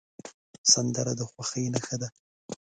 [0.71, 2.09] سندره د خوښۍ نښه ده